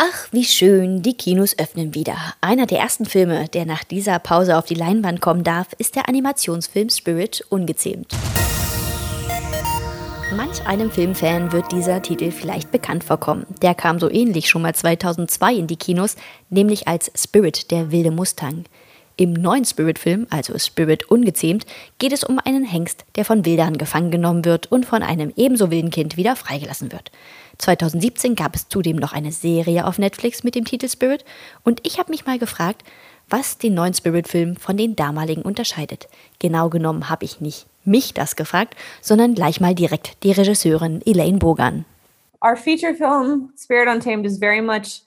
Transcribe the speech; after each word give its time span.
Ach, 0.00 0.28
wie 0.30 0.44
schön, 0.44 1.02
die 1.02 1.14
Kinos 1.14 1.58
öffnen 1.58 1.92
wieder. 1.92 2.16
Einer 2.40 2.66
der 2.66 2.78
ersten 2.78 3.04
Filme, 3.04 3.48
der 3.48 3.66
nach 3.66 3.82
dieser 3.82 4.20
Pause 4.20 4.56
auf 4.56 4.66
die 4.66 4.76
Leinwand 4.76 5.20
kommen 5.20 5.42
darf, 5.42 5.72
ist 5.76 5.96
der 5.96 6.08
Animationsfilm 6.08 6.88
Spirit 6.88 7.44
ungezähmt. 7.48 8.14
Manch 10.36 10.64
einem 10.64 10.92
Filmfan 10.92 11.50
wird 11.50 11.72
dieser 11.72 12.00
Titel 12.00 12.30
vielleicht 12.30 12.70
bekannt 12.70 13.02
vorkommen. 13.02 13.44
Der 13.60 13.74
kam 13.74 13.98
so 13.98 14.08
ähnlich 14.08 14.48
schon 14.48 14.62
mal 14.62 14.72
2002 14.72 15.54
in 15.54 15.66
die 15.66 15.74
Kinos, 15.74 16.14
nämlich 16.48 16.86
als 16.86 17.10
Spirit, 17.16 17.72
der 17.72 17.90
wilde 17.90 18.12
Mustang. 18.12 18.66
Im 19.20 19.32
neuen 19.32 19.64
Spirit-Film, 19.64 20.28
also 20.30 20.56
Spirit 20.58 21.10
ungezähmt, 21.10 21.66
geht 21.98 22.12
es 22.12 22.22
um 22.22 22.38
einen 22.38 22.62
Hengst, 22.62 23.04
der 23.16 23.24
von 23.24 23.44
Wildern 23.44 23.76
gefangen 23.76 24.12
genommen 24.12 24.44
wird 24.44 24.70
und 24.70 24.86
von 24.86 25.02
einem 25.02 25.32
ebenso 25.34 25.72
wilden 25.72 25.90
Kind 25.90 26.16
wieder 26.16 26.36
freigelassen 26.36 26.92
wird. 26.92 27.10
2017 27.58 28.36
gab 28.36 28.54
es 28.54 28.68
zudem 28.68 28.94
noch 28.94 29.12
eine 29.12 29.32
Serie 29.32 29.88
auf 29.88 29.98
Netflix 29.98 30.44
mit 30.44 30.54
dem 30.54 30.64
Titel 30.64 30.88
Spirit 30.88 31.24
und 31.64 31.80
ich 31.84 31.98
habe 31.98 32.12
mich 32.12 32.26
mal 32.26 32.38
gefragt, 32.38 32.84
was 33.28 33.58
den 33.58 33.74
neuen 33.74 33.92
Spirit-Film 33.92 34.54
von 34.54 34.76
den 34.76 34.94
damaligen 34.94 35.42
unterscheidet. 35.42 36.06
Genau 36.38 36.68
genommen 36.68 37.10
habe 37.10 37.24
ich 37.24 37.40
nicht 37.40 37.66
mich 37.84 38.14
das 38.14 38.36
gefragt, 38.36 38.76
sondern 39.00 39.34
gleich 39.34 39.60
mal 39.60 39.74
direkt 39.74 40.22
die 40.22 40.30
Regisseurin 40.30 41.02
Elaine 41.04 41.38
Bogan. 41.38 41.84
Our 42.40 42.56
feature 42.56 42.94
film 42.94 43.50
Spirit 43.58 43.88
Untamed 43.88 44.24
is 44.24 44.38
very 44.38 44.62
much 44.62 45.02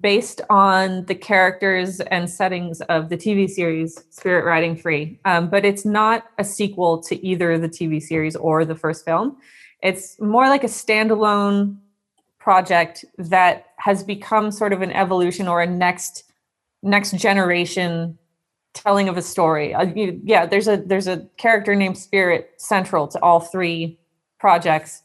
based 0.00 0.40
on 0.48 1.04
the 1.06 1.14
characters 1.14 2.00
and 2.00 2.30
settings 2.30 2.80
of 2.82 3.08
the 3.08 3.16
TV 3.16 3.48
series 3.48 4.02
Spirit 4.10 4.44
Riding 4.44 4.76
Free. 4.76 5.18
Um, 5.24 5.50
but 5.50 5.64
it's 5.64 5.84
not 5.84 6.26
a 6.38 6.44
sequel 6.44 7.02
to 7.02 7.26
either 7.26 7.58
the 7.58 7.68
TV 7.68 8.00
series 8.00 8.36
or 8.36 8.64
the 8.64 8.74
first 8.76 9.04
film. 9.04 9.36
It's 9.82 10.20
more 10.20 10.48
like 10.48 10.64
a 10.64 10.68
standalone 10.68 11.76
project 12.38 13.04
that 13.18 13.66
has 13.76 14.02
become 14.02 14.50
sort 14.50 14.72
of 14.72 14.82
an 14.82 14.92
evolution 14.92 15.48
or 15.48 15.60
a 15.60 15.66
next 15.66 16.24
next 16.82 17.12
generation 17.12 18.18
telling 18.74 19.08
of 19.08 19.16
a 19.16 19.22
story. 19.22 19.74
Uh, 19.74 19.82
you, 19.82 20.20
yeah, 20.24 20.46
there's 20.46 20.68
a 20.68 20.76
there's 20.76 21.06
a 21.06 21.28
character 21.36 21.74
named 21.74 21.98
Spirit 21.98 22.52
central 22.56 23.06
to 23.08 23.22
all 23.22 23.40
three 23.40 23.98
projects 24.38 25.02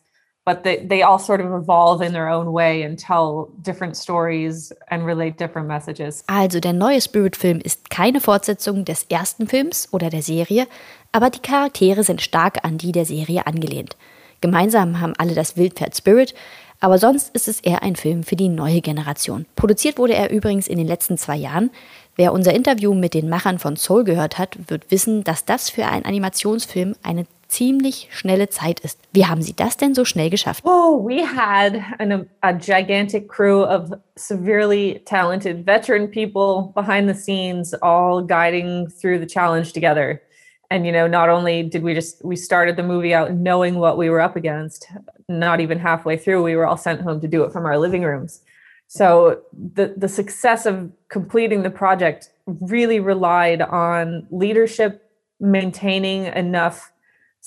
but 0.48 0.64
they, 0.64 0.78
they 0.88 1.04
all 1.04 1.20
sort 1.20 1.42
of 1.42 1.52
evolve 1.52 2.02
in 2.02 2.14
their 2.14 2.30
own 2.30 2.54
way 2.54 2.82
and 2.82 2.98
tell 2.98 3.50
different 3.62 3.98
stories 3.98 4.72
and 4.90 5.06
relate 5.06 5.38
different 5.38 5.68
messages. 5.68 6.24
Also 6.28 6.62
der 6.62 6.72
neue 6.72 7.02
Spirit-Film 7.02 7.60
ist 7.60 7.90
keine 7.90 8.22
Fortsetzung 8.22 8.86
des 8.86 9.04
ersten 9.10 9.48
Films 9.48 9.90
oder 9.92 10.10
der 10.10 10.22
Serie, 10.22 10.68
aber 11.12 11.30
die 11.30 11.42
Charaktere 11.42 12.04
sind 12.06 12.22
stark 12.22 12.64
an 12.64 12.78
die 12.78 12.94
der 12.94 13.04
Serie 13.04 13.46
angelehnt. 13.46 13.98
Gemeinsam 14.40 15.02
haben 15.02 15.14
alle 15.18 15.36
das 15.36 15.58
Wildpferd 15.58 15.98
Spirit, 15.98 16.34
aber 16.80 16.98
sonst 16.98 17.36
ist 17.36 17.50
es 17.50 17.60
eher 17.60 17.84
ein 17.84 17.98
Film 17.98 18.24
für 18.24 18.38
die 18.38 18.48
neue 18.50 18.80
Generation. 18.80 19.48
Produziert 19.58 19.98
wurde 19.98 20.14
er 20.14 20.30
übrigens 20.30 20.70
in 20.70 20.78
den 20.78 20.88
letzten 20.88 21.18
zwei 21.18 21.36
Jahren. 21.36 21.72
Wer 22.16 22.32
unser 22.32 22.54
Interview 22.54 22.94
mit 22.94 23.14
den 23.14 23.28
Machern 23.28 23.60
von 23.60 23.76
Soul 23.76 24.06
gehört 24.06 24.38
hat, 24.38 24.58
wird 24.70 24.90
wissen, 24.92 25.26
dass 25.26 25.44
das 25.44 25.70
für 25.70 25.88
einen 25.88 26.06
Animationsfilm 26.06 26.96
eine 27.04 27.26
ziemlich 27.48 28.10
schnelle 28.12 28.50
Zeit 28.50 28.80
ist. 28.80 29.00
Wie 29.14 29.26
haben 29.26 29.42
Sie 29.42 29.54
das 29.54 29.78
denn 29.78 29.96
so 29.96 30.06
schnell 30.06 30.30
geschafft? 30.30 30.64
Oh, 30.66 31.04
we 31.04 31.24
had 31.26 31.82
an, 32.00 32.12
um, 32.12 32.26
a 32.42 32.54
gigantic 32.54 33.28
crew 33.28 33.64
of 33.64 33.94
severely 34.18 35.02
talented 35.06 35.66
veteran 35.66 36.08
people 36.08 36.72
behind 36.76 37.10
the 37.10 37.16
scenes, 37.16 37.74
all 37.82 38.22
guiding 38.22 38.88
through 38.90 39.20
the 39.20 39.28
challenge 39.28 39.74
together. 39.74 40.22
And 40.70 40.86
you 40.86 40.92
know, 40.92 41.08
not 41.08 41.30
only 41.30 41.64
did 41.64 41.84
we 41.84 41.94
just 41.94 42.24
we 42.26 42.36
started 42.36 42.76
the 42.76 42.84
movie 42.84 43.14
out 43.14 43.32
knowing 43.32 43.76
what 43.76 43.98
we 43.98 44.10
were 44.10 44.20
up 44.20 44.36
against, 44.36 44.88
not 45.30 45.62
even 45.62 45.80
halfway 45.80 46.18
through, 46.18 46.44
we 46.44 46.56
were 46.56 46.68
all 46.68 46.78
sent 46.78 47.02
home 47.02 47.22
to 47.22 47.28
do 47.28 47.44
it 47.44 47.54
from 47.54 47.66
our 47.66 47.78
living 47.78 48.04
rooms. 48.04 48.42
So 48.88 49.42
the 49.54 49.94
the 49.96 50.10
success 50.10 50.66
of 50.66 50.92
completing 51.10 51.64
the 51.64 51.70
project 51.70 52.32
really 52.46 53.00
relied 53.00 53.62
on 53.62 54.28
leadership 54.30 55.04
maintaining 55.40 56.26
enough 56.26 56.92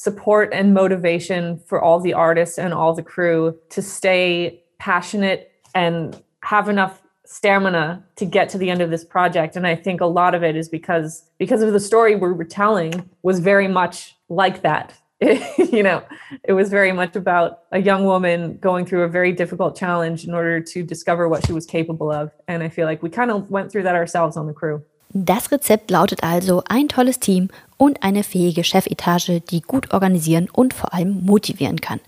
support 0.01 0.49
and 0.55 0.73
motivation 0.73 1.61
for 1.67 1.79
all 1.79 2.01
the 2.01 2.15
artists 2.15 2.57
and 2.57 2.73
all 2.73 2.95
the 2.95 3.03
crew 3.03 3.55
to 3.69 3.83
stay 3.83 4.65
passionate 4.79 5.53
and 5.75 6.23
have 6.43 6.71
enough 6.71 7.03
stamina 7.27 8.03
to 8.17 8.25
get 8.25 8.49
to 8.49 8.57
the 8.57 8.71
end 8.71 8.81
of 8.81 8.89
this 8.89 9.05
project. 9.05 9.57
And 9.57 9.67
i 9.67 9.75
think 9.75 10.01
a 10.01 10.07
lot 10.07 10.35
of 10.35 10.43
it 10.43 10.57
is 10.57 10.71
because 10.71 11.29
because 11.37 11.61
of 11.61 11.75
the 11.75 11.81
story 11.81 12.15
we 12.17 12.33
were 12.33 12.45
telling 12.45 13.11
was 13.23 13.41
very 13.41 13.69
much 13.69 14.17
like 14.31 14.63
that. 14.63 14.95
You 15.77 15.83
know 15.83 16.03
it 16.45 16.55
was 16.55 16.71
very 16.71 16.93
much 16.93 17.15
about 17.15 17.59
a 17.71 17.79
young 17.79 18.05
woman 18.05 18.57
going 18.57 18.87
through 18.87 19.03
a 19.03 19.09
very 19.09 19.33
difficult 19.33 19.77
challenge 19.77 20.25
in 20.25 20.33
order 20.33 20.61
to 20.73 20.83
discover 20.83 21.29
what 21.29 21.47
she 21.47 21.53
was 21.53 21.67
capable 21.67 22.11
of. 22.11 22.33
And 22.49 22.63
i 22.63 22.71
feel 22.71 22.87
like 22.87 23.03
we 23.03 23.11
kind 23.11 23.31
of 23.31 23.51
went 23.51 23.71
through 23.71 23.83
that 23.83 23.97
ourselves 23.97 24.39
on 24.39 24.47
the 24.47 24.55
crew 24.55 24.83
Das 25.13 25.51
Rezept 25.51 25.91
lautet 25.91 26.23
also 26.23 26.63
ein 26.69 26.87
tolles 26.87 27.19
Team 27.19 27.49
und 27.77 28.05
eine 28.05 28.23
fähige 28.23 28.63
Chefetage, 28.63 29.41
die 29.41 29.61
gut 29.61 29.93
organisieren 29.93 30.49
und 30.53 30.73
vor 30.73 30.95
allem 30.95 31.25
motivieren 31.25 31.81
kann. 31.81 31.99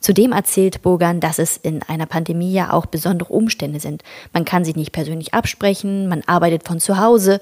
Zudem 0.00 0.32
erzählt 0.32 0.80
Bogan, 0.80 1.20
dass 1.20 1.38
es 1.38 1.58
in 1.58 1.82
einer 1.82 2.06
Pandemie 2.06 2.52
ja 2.52 2.72
auch 2.72 2.86
besondere 2.86 3.32
Umstände 3.34 3.78
sind. 3.78 4.02
Man 4.32 4.46
kann 4.46 4.64
sich 4.64 4.74
nicht 4.74 4.92
persönlich 4.92 5.34
absprechen, 5.34 6.08
man 6.08 6.22
arbeitet 6.26 6.66
von 6.66 6.80
zu 6.80 6.98
Hause. 6.98 7.40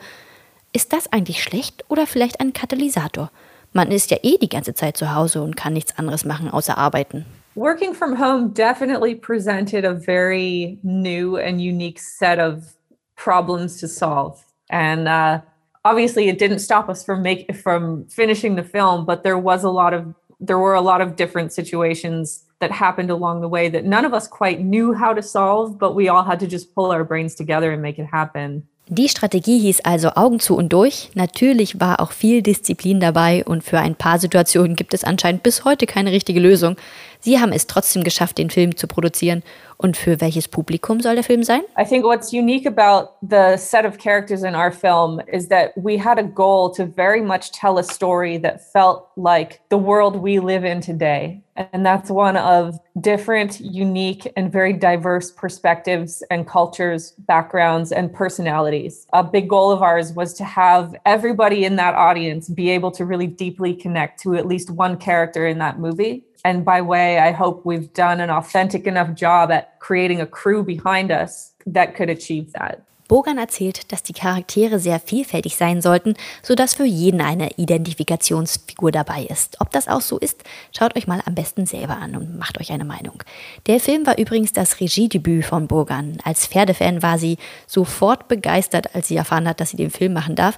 Ist 0.72 0.92
das 0.92 1.12
eigentlich 1.12 1.44
schlecht 1.44 1.84
oder 1.88 2.08
vielleicht 2.08 2.40
ein 2.40 2.52
Katalysator? 2.52 3.30
Man 3.72 3.92
ist 3.92 4.10
ja 4.10 4.16
eh 4.22 4.38
die 4.38 4.48
ganze 4.48 4.74
Zeit 4.74 4.96
zu 4.96 5.14
Hause 5.14 5.42
und 5.42 5.56
kann 5.56 5.74
nichts 5.74 5.96
anderes 5.96 6.24
machen 6.24 6.50
außer 6.50 6.76
arbeiten. 6.76 7.24
Working 7.54 7.94
from 7.94 8.18
home 8.18 8.48
definitely 8.48 9.14
presented 9.14 9.84
a 9.84 9.94
very 9.94 10.78
new 10.82 11.36
and 11.36 11.60
unique 11.60 12.00
set 12.00 12.40
of 12.40 12.74
problems 13.14 13.78
to 13.78 13.86
solve. 13.86 14.38
And 14.70 15.08
uh, 15.08 15.40
obviously 15.84 16.28
it 16.28 16.38
didn't 16.38 16.60
stop 16.60 16.88
us 16.88 17.04
from 17.04 17.22
make 17.22 17.54
from 17.56 18.06
finishing 18.06 18.56
the 18.56 18.62
film 18.62 19.04
but 19.04 19.22
there 19.22 19.38
was 19.38 19.64
a 19.64 19.70
lot 19.70 19.92
of 19.94 20.14
there 20.40 20.58
were 20.58 20.74
a 20.74 20.80
lot 20.80 21.00
of 21.00 21.16
different 21.16 21.52
situations 21.52 22.44
that 22.60 22.70
happened 22.70 23.10
along 23.10 23.40
the 23.40 23.48
way 23.48 23.68
that 23.68 23.84
none 23.84 24.04
of 24.04 24.12
us 24.12 24.26
quite 24.26 24.60
knew 24.60 24.92
how 24.92 25.12
to 25.12 25.22
solve 25.22 25.78
but 25.78 25.94
we 25.94 26.08
all 26.08 26.24
had 26.24 26.40
to 26.40 26.46
just 26.46 26.74
pull 26.74 26.90
our 26.90 27.04
brains 27.04 27.34
together 27.34 27.72
and 27.72 27.82
make 27.82 27.98
it 27.98 28.06
happen 28.06 28.66
Die 28.88 29.08
Strategie 29.08 29.58
hieß 29.60 29.80
also 29.86 30.10
Augen 30.14 30.40
zu 30.40 30.54
und 30.56 30.70
durch. 30.70 31.08
Natürlich 31.14 31.80
war 31.80 32.00
auch 32.00 32.12
viel 32.12 32.42
Disziplin 32.42 33.00
dabei 33.00 33.42
und 33.42 33.64
für 33.64 33.78
ein 33.78 33.94
paar 33.94 34.18
Situationen 34.18 34.76
gibt 34.76 34.92
es 34.92 35.04
anscheinend 35.04 35.42
bis 35.42 35.64
heute 35.64 35.86
keine 35.86 36.12
richtige 36.12 36.38
Lösung. 36.38 36.76
Sie 37.24 37.40
haben 37.40 37.52
es 37.52 37.66
trotzdem 37.66 38.04
geschafft, 38.04 38.36
den 38.36 38.50
Film 38.50 38.76
zu 38.76 38.86
produzieren. 38.86 39.42
Und 39.78 39.96
für 39.96 40.20
welches 40.20 40.46
Publikum 40.46 41.00
soll 41.00 41.14
der 41.14 41.24
Film 41.24 41.42
sein? 41.42 41.62
I 41.78 41.84
think 41.84 42.04
what's 42.04 42.34
unique 42.34 42.66
about 42.66 43.12
the 43.22 43.56
set 43.56 43.86
of 43.86 43.96
characters 43.96 44.42
in 44.42 44.54
our 44.54 44.70
film 44.70 45.20
is 45.32 45.48
that 45.48 45.72
we 45.74 45.98
had 45.98 46.18
a 46.18 46.22
goal 46.22 46.70
to 46.72 46.84
very 46.84 47.22
much 47.22 47.50
tell 47.50 47.78
a 47.78 47.82
story 47.82 48.38
that 48.42 48.60
felt 48.72 49.08
like 49.16 49.60
the 49.70 49.78
world 49.78 50.16
we 50.16 50.38
live 50.38 50.64
in 50.64 50.82
today. 50.82 51.42
And 51.56 51.84
that's 51.84 52.10
one 52.10 52.36
of 52.36 52.78
different, 53.00 53.58
unique, 53.58 54.30
and 54.36 54.52
very 54.52 54.74
diverse 54.74 55.30
perspectives 55.30 56.22
and 56.30 56.46
cultures, 56.46 57.14
backgrounds, 57.26 57.90
and 57.90 58.12
personalities. 58.12 59.06
A 59.14 59.24
big 59.24 59.48
goal 59.48 59.70
of 59.70 59.80
ours 59.80 60.12
was 60.12 60.34
to 60.34 60.44
have 60.44 60.94
everybody 61.06 61.64
in 61.64 61.76
that 61.76 61.94
audience 61.94 62.50
be 62.50 62.68
able 62.70 62.90
to 62.92 63.06
really 63.06 63.28
deeply 63.28 63.74
connect 63.74 64.20
to 64.22 64.34
at 64.34 64.46
least 64.46 64.70
one 64.70 64.98
character 64.98 65.46
in 65.46 65.58
that 65.58 65.78
movie. 65.78 66.24
And 66.44 66.62
by 66.64 66.82
way, 66.82 67.13
I 67.18 67.32
hope 67.32 67.62
we've 67.64 67.92
done 67.94 68.22
an 68.22 68.30
authentic 68.30 68.86
enough 68.86 69.10
job 69.16 69.50
at 69.50 69.78
creating 69.80 70.20
a 70.20 70.26
crew 70.26 70.62
behind 70.62 71.10
us 71.10 71.54
that 71.66 71.94
could 71.94 72.10
achieve 72.10 72.52
that. 72.52 72.84
Bogan 73.06 73.36
erzählt, 73.36 73.92
dass 73.92 74.02
die 74.02 74.14
Charaktere 74.14 74.78
sehr 74.78 74.98
vielfältig 74.98 75.56
sein 75.56 75.82
sollten, 75.82 76.14
sodass 76.42 76.74
für 76.74 76.86
jeden 76.86 77.20
eine 77.20 77.50
Identifikationsfigur 77.56 78.92
dabei 78.92 79.24
ist. 79.24 79.60
Ob 79.60 79.70
das 79.70 79.88
auch 79.88 80.00
so 80.00 80.18
ist, 80.18 80.42
schaut 80.76 80.96
euch 80.96 81.06
mal 81.06 81.20
am 81.26 81.34
besten 81.34 81.66
selber 81.66 81.98
an 81.98 82.16
und 82.16 82.38
macht 82.38 82.58
euch 82.58 82.72
eine 82.72 82.86
Meinung. 82.86 83.22
Der 83.66 83.78
Film 83.78 84.06
war 84.06 84.18
übrigens 84.18 84.52
das 84.52 84.80
Regiedebüt 84.80 85.44
von 85.44 85.66
Bogan. 85.66 86.16
Als 86.24 86.46
Pferdefan 86.46 87.02
war 87.02 87.18
sie 87.18 87.36
sofort 87.66 88.26
begeistert, 88.26 88.94
als 88.94 89.08
sie 89.08 89.16
erfahren 89.16 89.48
hat, 89.48 89.60
dass 89.60 89.70
sie 89.70 89.76
den 89.76 89.90
Film 89.90 90.14
machen 90.14 90.34
darf. 90.34 90.56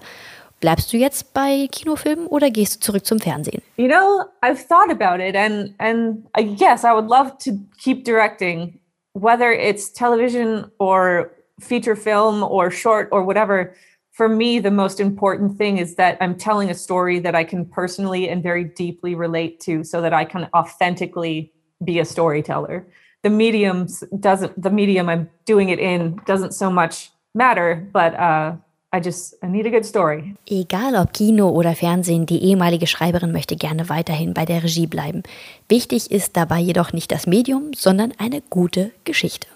Bleibst 0.60 0.92
du 0.92 0.96
jetzt 0.96 1.34
bei 1.34 1.68
Kinofilmen 1.70 2.26
oder 2.26 2.50
gehst 2.50 2.76
du 2.76 2.80
zurück 2.80 3.04
zum 3.04 3.18
Fernsehen? 3.18 3.62
You 3.76 3.88
know, 3.88 4.24
I've 4.42 4.66
thought 4.66 4.90
about 4.90 5.22
it 5.22 5.36
and 5.36 5.74
and 5.78 6.26
yes, 6.58 6.84
I 6.84 6.92
would 6.92 7.08
love 7.08 7.38
to 7.44 7.52
keep 7.78 8.04
directing 8.04 8.80
whether 9.16 9.50
it's 9.50 9.90
television 9.90 10.70
or 10.78 11.32
feature 11.58 11.96
film 11.96 12.42
or 12.42 12.70
short 12.70 13.08
or 13.12 13.22
whatever, 13.22 13.74
for 14.12 14.28
me, 14.28 14.58
the 14.58 14.70
most 14.70 15.00
important 15.00 15.56
thing 15.56 15.78
is 15.78 15.94
that 15.94 16.18
I'm 16.20 16.36
telling 16.36 16.70
a 16.70 16.74
story 16.74 17.18
that 17.20 17.34
I 17.34 17.42
can 17.42 17.64
personally 17.64 18.28
and 18.28 18.42
very 18.42 18.64
deeply 18.64 19.14
relate 19.14 19.58
to 19.60 19.84
so 19.84 20.02
that 20.02 20.12
I 20.12 20.26
can 20.26 20.48
authentically 20.54 21.50
be 21.82 21.98
a 21.98 22.04
storyteller. 22.04 22.86
The 23.22 23.30
medium 23.30 23.86
doesn't, 24.20 24.60
the 24.60 24.70
medium 24.70 25.08
I'm 25.08 25.30
doing 25.46 25.70
it 25.70 25.78
in 25.78 26.20
doesn't 26.26 26.52
so 26.52 26.70
much 26.70 27.10
matter, 27.34 27.88
but 27.92 28.14
uh, 28.14 28.56
I 28.94 29.00
just 29.04 29.36
I 29.42 29.48
need 29.48 29.66
a 29.66 29.70
good 29.70 29.84
story. 29.84 30.36
Egal 30.46 30.96
ob 30.96 31.12
Kino 31.12 31.50
oder 31.50 31.74
Fernsehen, 31.74 32.26
die 32.26 32.42
ehemalige 32.42 32.86
Schreiberin 32.86 33.32
möchte 33.32 33.56
gerne 33.56 33.88
weiterhin 33.88 34.32
bei 34.32 34.44
der 34.44 34.62
Regie 34.62 34.86
bleiben. 34.86 35.22
Wichtig 35.68 36.10
ist 36.10 36.36
dabei 36.36 36.60
jedoch 36.60 36.92
nicht 36.92 37.10
das 37.12 37.26
Medium, 37.26 37.72
sondern 37.74 38.12
eine 38.18 38.42
gute 38.48 38.92
Geschichte. 39.04 39.48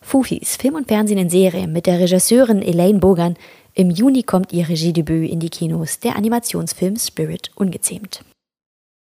Fufis, 0.00 0.56
Film 0.56 0.74
und 0.74 0.88
Fernsehen 0.88 1.18
in 1.18 1.30
Serie 1.30 1.68
mit 1.68 1.86
der 1.86 2.00
Regisseurin 2.00 2.60
Elaine 2.60 2.98
Bogan. 2.98 3.36
Im 3.74 3.90
Juni 3.90 4.22
kommt 4.22 4.52
ihr 4.52 4.68
Regiedebüt 4.68 5.30
in 5.30 5.40
die 5.40 5.48
Kinos, 5.48 6.00
der 6.00 6.16
Animationsfilm 6.16 6.96
Spirit 6.96 7.50
Ungezähmt. 7.54 8.24